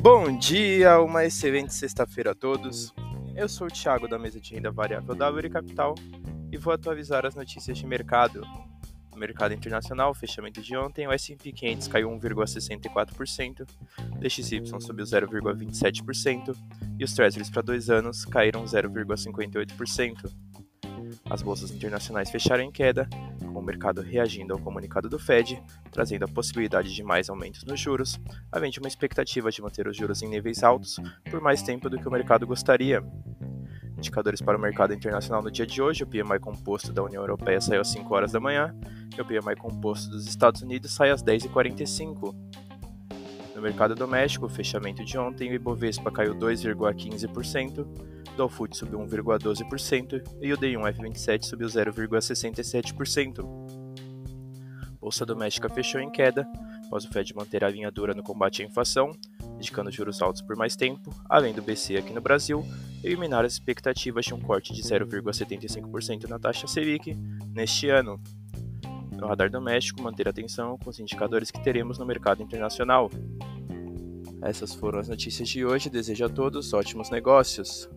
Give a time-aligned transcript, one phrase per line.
[0.00, 2.94] Bom dia, uma excelente sexta-feira a todos.
[3.34, 5.96] Eu sou o Thiago da mesa de renda variável da Uri Capital
[6.52, 8.42] e vou atualizar as notícias de mercado.
[9.10, 13.66] No mercado internacional, fechamento de ontem, o S&P 500 caiu 1,64%,
[14.14, 16.56] o DXY subiu 0,27%
[16.96, 20.30] e os Treasuries para dois anos caíram 0,58%.
[21.28, 23.08] As bolsas internacionais fecharam em queda,
[23.58, 27.80] com o mercado reagindo ao comunicado do Fed, trazendo a possibilidade de mais aumentos nos
[27.80, 28.16] juros,
[28.70, 30.96] de uma expectativa de manter os juros em níveis altos
[31.28, 33.02] por mais tempo do que o mercado gostaria.
[33.96, 37.60] Indicadores para o mercado internacional no dia de hoje: o PMI composto da União Europeia
[37.60, 38.72] saiu às 5 horas da manhã
[39.16, 42.47] e o PMI composto dos Estados Unidos sai às 10h45.
[43.58, 49.00] No mercado doméstico, o fechamento de ontem, o Ibovespa caiu 2,15%, o Dow Food subiu
[49.00, 53.44] 1,12% e o D1F27 subiu 0,67%.
[55.00, 56.46] Bolsa doméstica fechou em queda,
[56.86, 59.10] após o Fed manter a linha dura no combate à inflação,
[59.56, 62.64] indicando juros altos por mais tempo, além do BC aqui no Brasil,
[63.02, 67.12] eliminar as expectativas de um corte de 0,75% na taxa Selic
[67.52, 68.20] neste ano.
[69.18, 73.10] No radar doméstico, manter atenção com os indicadores que teremos no mercado internacional.
[74.42, 75.90] Essas foram as notícias de hoje.
[75.90, 77.88] Desejo a todos ótimos negócios.